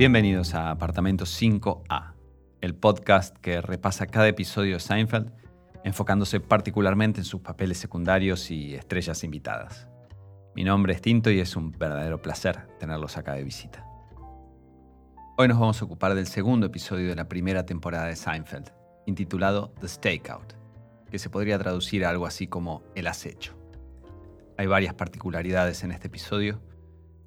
[0.00, 2.14] Bienvenidos a Apartamento 5A,
[2.62, 5.30] el podcast que repasa cada episodio de Seinfeld,
[5.84, 9.88] enfocándose particularmente en sus papeles secundarios y estrellas invitadas.
[10.54, 13.84] Mi nombre es Tinto y es un verdadero placer tenerlos acá de visita.
[15.36, 18.72] Hoy nos vamos a ocupar del segundo episodio de la primera temporada de Seinfeld,
[19.04, 20.54] intitulado The Stakeout,
[21.10, 23.54] que se podría traducir a algo así como El acecho.
[24.56, 26.62] Hay varias particularidades en este episodio,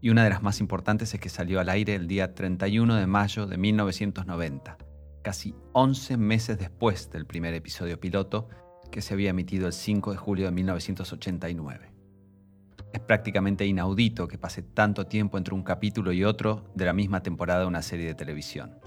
[0.04, 3.08] y una de las más importantes es que salió al aire el día 31 de
[3.08, 4.78] mayo de 1990,
[5.22, 8.50] casi 11 meses después del primer episodio piloto
[8.92, 11.94] que se había emitido el 5 de julio de 1989.
[12.92, 17.24] Es prácticamente inaudito que pase tanto tiempo entre un capítulo y otro de la misma
[17.24, 18.78] temporada de una serie de televisión.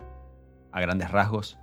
[0.71, 1.57] A grandes rasgos,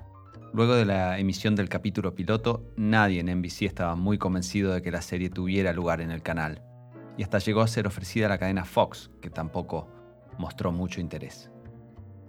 [0.52, 4.90] luego de la emisión del capítulo piloto, nadie en NBC estaba muy convencido de que
[4.90, 6.73] la serie tuviera lugar en el canal
[7.18, 9.88] y hasta llegó a ser ofrecida a la cadena Fox, que tampoco
[10.38, 11.52] mostró mucho interés.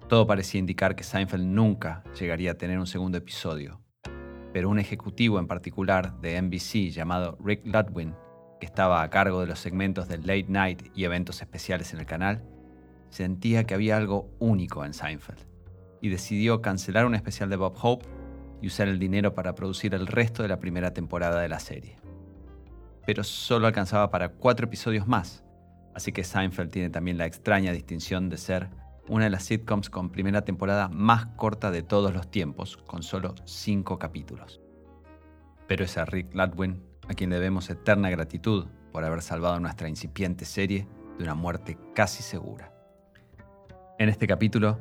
[0.08, 3.80] Todo parecía indicar que Seinfeld nunca llegaría a tener un segundo episodio,
[4.52, 8.14] pero un ejecutivo en particular de NBC llamado Rick Ludwin,
[8.60, 12.06] que estaba a cargo de los segmentos de Late Night y eventos especiales en el
[12.06, 12.44] canal,
[13.08, 15.40] sentía que había algo único en Seinfeld
[16.00, 18.06] y decidió cancelar un especial de Bob Hope
[18.60, 22.03] y usar el dinero para producir el resto de la primera temporada de la serie
[23.06, 25.44] pero solo alcanzaba para cuatro episodios más,
[25.94, 28.70] así que Seinfeld tiene también la extraña distinción de ser
[29.08, 33.34] una de las sitcoms con primera temporada más corta de todos los tiempos, con solo
[33.44, 34.60] cinco capítulos.
[35.68, 40.46] Pero es a Rick Ludwin a quien debemos eterna gratitud por haber salvado nuestra incipiente
[40.46, 40.88] serie
[41.18, 42.72] de una muerte casi segura.
[43.98, 44.78] En este capítulo,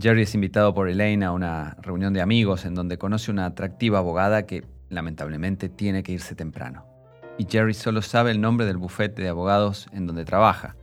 [0.00, 3.98] Jerry es invitado por Elaine a una reunión de amigos en donde conoce una atractiva
[3.98, 6.91] abogada que lamentablemente tiene que irse temprano
[7.38, 10.76] y Jerry solo sabe el nombre del bufete de abogados en donde trabaja,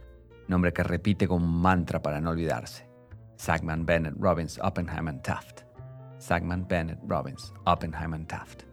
[0.47, 2.89] nombre que repite como un mantra para no olvidarse.
[3.37, 5.61] Sagman Bennett Robbins Oppenheim Taft.
[6.17, 8.63] Sagman Bennett Robbins Oppenheim Taft.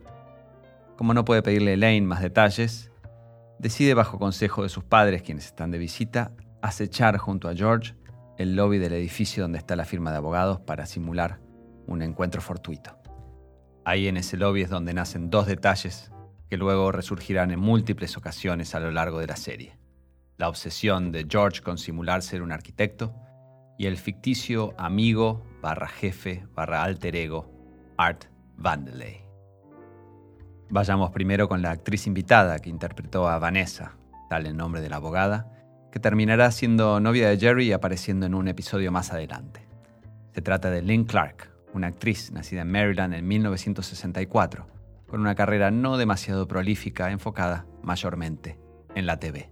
[0.96, 2.90] Como no puede pedirle a Elaine más detalles,
[3.58, 7.94] decide bajo consejo de sus padres, quienes están de visita, acechar junto a George
[8.38, 11.40] el lobby del edificio donde está la firma de abogados para simular
[11.86, 12.98] un encuentro fortuito.
[13.84, 16.10] Ahí en ese lobby es donde nacen dos detalles
[16.48, 19.76] que luego resurgirán en múltiples ocasiones a lo largo de la serie.
[20.36, 23.14] La obsesión de George con simular ser un arquitecto
[23.78, 27.50] y el ficticio amigo barra jefe barra alter ego
[27.96, 28.24] Art
[28.56, 29.22] Vandelay.
[30.68, 33.96] Vayamos primero con la actriz invitada que interpretó a Vanessa,
[34.28, 35.52] tal el nombre de la abogada,
[35.92, 39.66] que terminará siendo novia de Jerry y apareciendo en un episodio más adelante.
[40.34, 44.75] Se trata de Lynn Clark, una actriz nacida en Maryland en 1964
[45.06, 48.58] con una carrera no demasiado prolífica enfocada mayormente
[48.94, 49.48] en la TV.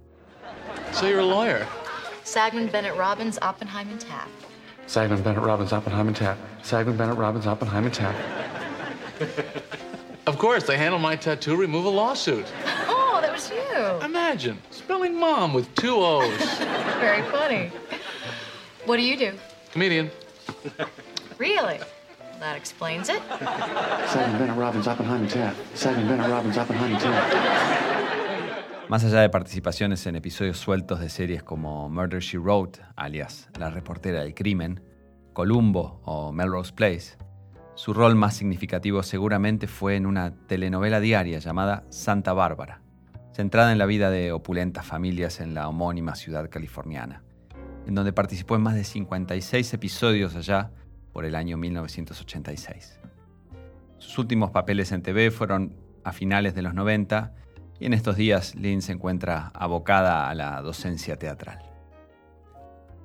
[0.92, 1.66] So you're a lawyer.
[2.25, 4.28] Sagman Bennett Robbins, Oppenheim and Taft.
[4.87, 6.41] Sagman Bennett Robbins, Oppenheim and Taft.
[6.62, 8.19] Sagman Bennett Robbins, Oppenheim and Taft.
[10.26, 12.47] of course, they handle my tattoo removal lawsuit.
[12.88, 14.06] Oh, that was you.
[14.06, 16.28] Imagine spelling mom with two O's.
[17.00, 17.71] Very funny.
[18.86, 19.32] What do you do?
[19.72, 20.10] Comedian.
[21.38, 21.81] Really?
[22.41, 23.21] That explains it.
[24.12, 25.56] Sagman Bennett Robbins, Oppenheim and Taft.
[25.75, 27.34] Sagman Bennett Robbins, Oppenheim and Taft.
[28.89, 33.71] Más allá de participaciones en episodios sueltos de series como Murder She Wrote, alias La
[33.71, 34.83] reportera del crimen,
[35.33, 37.17] Columbo o Melrose Place,
[37.77, 42.83] su rol más significativo seguramente fue en una telenovela diaria llamada Santa Bárbara,
[43.33, 47.25] centrada en la vida de opulentas familias en la homónima ciudad californiana,
[47.87, 50.71] en donde participó en más de 56 episodios allá
[51.14, 52.98] por el año 1986.
[53.98, 57.32] Sus últimos papeles en TV fueron a finales de los 90
[57.78, 61.62] y en estos días Lynn se encuentra abocada a la docencia teatral.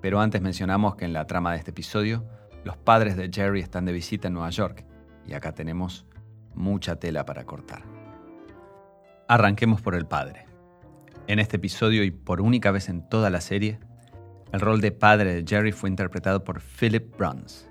[0.01, 2.25] Pero antes mencionamos que en la trama de este episodio,
[2.63, 4.85] los padres de Jerry están de visita en Nueva York
[5.27, 6.07] y acá tenemos
[6.55, 7.83] mucha tela para cortar.
[9.27, 10.47] Arranquemos por el padre.
[11.27, 13.79] En este episodio y por única vez en toda la serie,
[14.51, 17.68] el rol de padre de Jerry fue interpretado por Philip Bruns,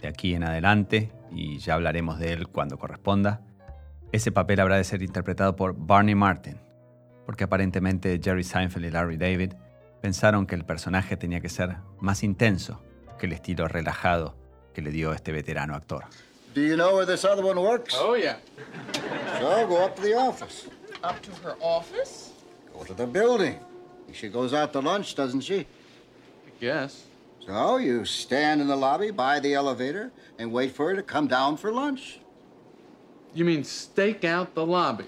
[0.00, 3.42] de aquí en adelante, y ya hablaremos de él cuando corresponda,
[4.12, 6.58] ese papel habrá de ser interpretado por Barney Martin,
[7.26, 9.52] porque aparentemente Jerry Seinfeld y Larry David
[10.00, 12.80] pensaron que el personaje tenía que ser más intenso
[13.18, 14.36] que el estilo relajado
[14.72, 16.04] que le dio este veterano actor.
[16.54, 17.94] Do you know where this other one works?
[17.98, 18.38] Oh, yeah.
[19.38, 20.68] So go up to the office.
[21.04, 22.32] Up to her office?
[22.72, 23.58] Go to the building.
[24.12, 25.66] She goes out to lunch, doesn't she?
[26.60, 27.04] Yes.
[27.48, 31.26] So you stand in the lobby by the elevator and wait for her to come
[31.26, 32.20] down for lunch.
[33.32, 35.06] You mean stake out the lobby?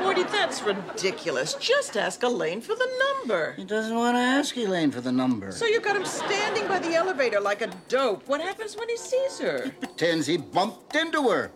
[0.00, 1.52] Morty, that's ridiculous.
[1.60, 3.52] Just ask Elaine for the number.
[3.58, 5.52] He doesn't want to ask Elaine for the number.
[5.52, 8.26] So you got him standing by the elevator like a dope.
[8.26, 9.64] What happens when he sees her?
[9.64, 11.50] He Pretends he bumped into her.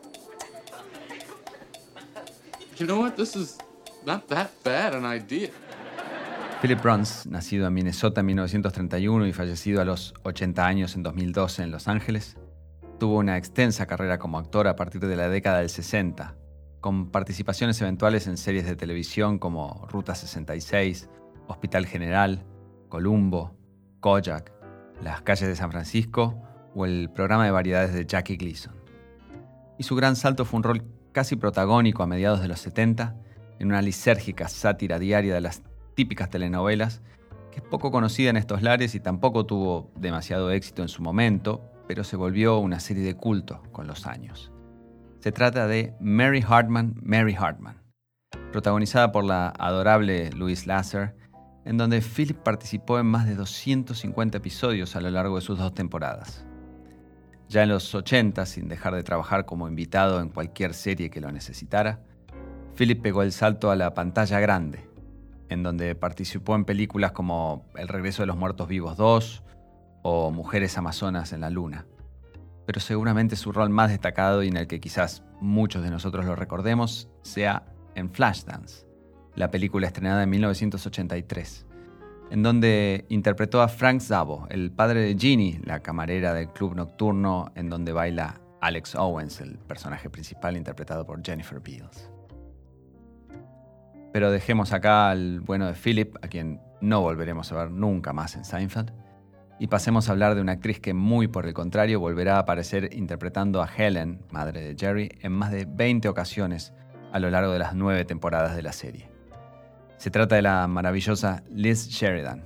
[2.76, 3.16] You know what?
[3.16, 3.56] This is
[4.04, 5.48] not that bad an idea.
[6.62, 11.64] Philip Bruns, nacido en Minnesota en 1931 y fallecido a los 80 años en 2012
[11.64, 12.36] en Los Ángeles,
[13.00, 16.36] tuvo una extensa carrera como actor a partir de la década del 60,
[16.80, 21.08] con participaciones eventuales en series de televisión como Ruta 66,
[21.48, 22.44] Hospital General,
[22.88, 23.56] Columbo,
[23.98, 24.52] Kojak,
[25.02, 26.40] Las calles de San Francisco
[26.76, 28.72] o el programa de variedades de Jackie Gleason.
[29.78, 33.16] Y su gran salto fue un rol casi protagónico a mediados de los 70
[33.58, 37.02] en una lisérgica sátira diaria de las típicas telenovelas,
[37.50, 41.62] que es poco conocida en estos lares y tampoco tuvo demasiado éxito en su momento,
[41.86, 44.50] pero se volvió una serie de culto con los años.
[45.20, 47.80] Se trata de Mary Hartman, Mary Hartman,
[48.50, 51.14] protagonizada por la adorable Louise Lasser,
[51.64, 55.74] en donde Philip participó en más de 250 episodios a lo largo de sus dos
[55.74, 56.44] temporadas.
[57.48, 61.30] Ya en los 80, sin dejar de trabajar como invitado en cualquier serie que lo
[61.30, 62.00] necesitara,
[62.76, 64.88] Philip pegó el salto a la pantalla grande,
[65.48, 69.42] en donde participó en películas como El regreso de los muertos vivos 2
[70.02, 71.86] o Mujeres Amazonas en la Luna.
[72.66, 76.36] Pero seguramente su rol más destacado y en el que quizás muchos de nosotros lo
[76.36, 78.86] recordemos sea en Flashdance,
[79.34, 81.66] la película estrenada en 1983,
[82.30, 87.50] en donde interpretó a Frank Zabo, el padre de Ginny, la camarera del club nocturno
[87.54, 92.11] en donde baila Alex Owens, el personaje principal interpretado por Jennifer Beals.
[94.12, 98.36] Pero dejemos acá al bueno de Philip, a quien no volveremos a ver nunca más
[98.36, 98.92] en Seinfeld,
[99.58, 102.90] y pasemos a hablar de una actriz que muy por el contrario volverá a aparecer
[102.94, 106.72] interpretando a Helen, madre de Jerry, en más de 20 ocasiones
[107.12, 109.08] a lo largo de las nueve temporadas de la serie.
[109.98, 112.44] Se trata de la maravillosa Liz Sheridan,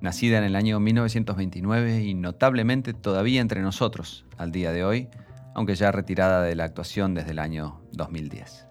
[0.00, 5.08] nacida en el año 1929 y notablemente todavía entre nosotros al día de hoy,
[5.54, 8.69] aunque ya retirada de la actuación desde el año 2010.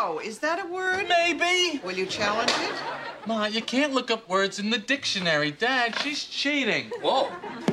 [0.00, 1.06] Quo, is that a word?
[1.08, 1.78] Maybe.
[1.84, 2.72] Will you challenge it?
[3.26, 5.50] Ma, you can't look up words in the dictionary.
[5.50, 6.90] Dad, she's cheating.
[7.02, 7.28] Whoa,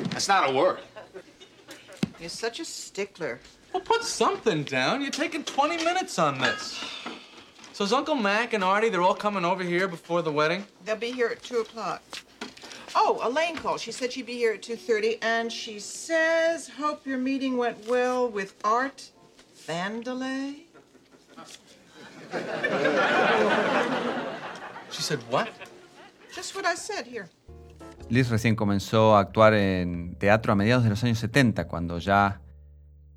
[0.10, 0.80] that's not a word.
[2.20, 3.40] You're such a stickler.
[3.72, 5.02] Well, put something down.
[5.02, 6.84] You're taking 20 minutes on this.
[7.72, 10.66] So is Uncle Mac and Artie, they're all coming over here before the wedding?
[10.84, 12.02] They'll be here at 2 o'clock.
[12.94, 13.80] Oh, Elaine called.
[13.80, 18.28] She said she'd be here at 2.30, and she says, hope your meeting went well
[18.28, 19.12] with Art
[19.66, 20.67] Vandelay.
[24.92, 25.48] She said, what?
[26.34, 27.28] Just what I said here.
[28.10, 32.42] Liz recién comenzó a actuar en teatro a mediados de los años 70, cuando ya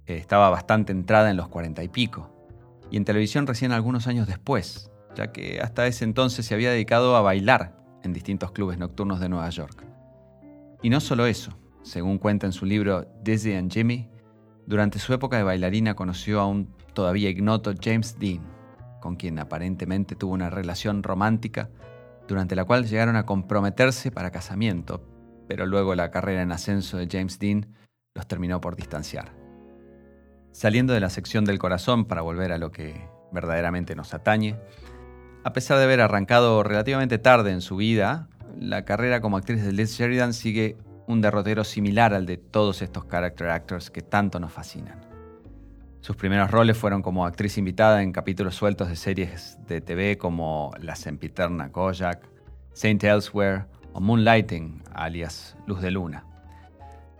[0.06, 2.30] eh, estaba bastante entrada en los 40 y pico,
[2.90, 7.16] y en televisión recién algunos años después, ya que hasta ese entonces se había dedicado
[7.16, 9.84] a bailar en distintos clubes nocturnos de Nueva York.
[10.82, 14.08] Y no solo eso, según cuenta en su libro Dizzy and Jimmy,
[14.66, 18.40] durante su época de bailarina conoció a un todavía ignoto James Dean,
[19.00, 21.70] con quien aparentemente tuvo una relación romántica
[22.28, 25.02] durante la cual llegaron a comprometerse para casamiento,
[25.48, 27.74] pero luego la carrera en ascenso de James Dean
[28.14, 29.32] los terminó por distanciar.
[30.52, 34.56] Saliendo de la sección del corazón para volver a lo que verdaderamente nos atañe,
[35.42, 39.72] a pesar de haber arrancado relativamente tarde en su vida, la carrera como actriz de
[39.72, 40.76] Liz Sheridan sigue
[41.06, 45.09] un derrotero similar al de todos estos character actors que tanto nos fascinan.
[46.00, 50.72] Sus primeros roles fueron como actriz invitada en capítulos sueltos de series de TV como
[50.80, 52.26] La sempiterna Kojak,
[52.72, 56.24] Saint Elsewhere o Moonlighting, alias Luz de Luna.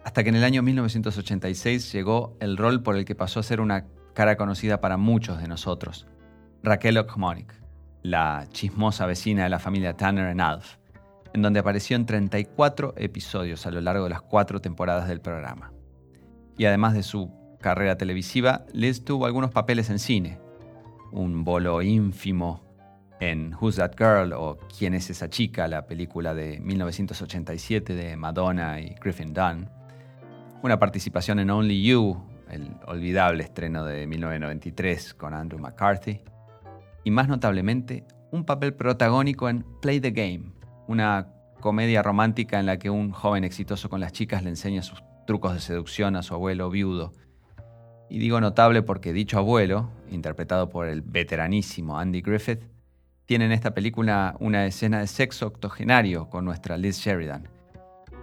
[0.02, 3.60] Hasta que en el año 1986 llegó el rol por el que pasó a ser
[3.60, 3.84] una
[4.14, 6.06] cara conocida para muchos de nosotros,
[6.62, 7.44] Raquel O'Connor,
[8.02, 10.76] la chismosa vecina de la familia Tanner en Alf,
[11.34, 15.70] en donde apareció en 34 episodios a lo largo de las cuatro temporadas del programa.
[16.56, 20.38] Y además de su carrera televisiva, Liz tuvo algunos papeles en cine.
[21.12, 22.62] Un bolo ínfimo
[23.20, 28.80] en Who's That Girl o ¿Quién es esa chica?, la película de 1987 de Madonna
[28.80, 29.68] y Griffin Dunn.
[30.62, 36.20] Una participación en Only You, el olvidable estreno de 1993 con Andrew McCarthy.
[37.04, 40.52] Y más notablemente, un papel protagónico en Play the Game,
[40.86, 41.28] una
[41.60, 45.52] comedia romántica en la que un joven exitoso con las chicas le enseña sus trucos
[45.52, 47.12] de seducción a su abuelo viudo
[48.10, 52.64] y digo notable porque dicho abuelo, interpretado por el veteranísimo Andy Griffith,
[53.24, 57.48] tiene en esta película una escena de sexo octogenario con nuestra Liz Sheridan,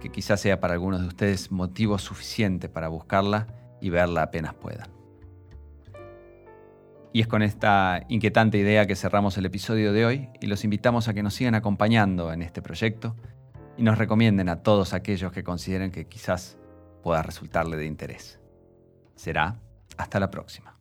[0.02, 3.46] que quizás sea para algunos de ustedes motivo suficiente para buscarla
[3.80, 4.90] y verla apenas puedan.
[7.14, 11.08] Y es con esta inquietante idea que cerramos el episodio de hoy y los invitamos
[11.08, 13.16] a que nos sigan acompañando en este proyecto
[13.78, 16.58] y nos recomienden a todos aquellos que consideren que quizás
[17.02, 18.38] pueda resultarle de interés.
[19.14, 19.58] Será
[19.98, 20.77] hasta la próxima.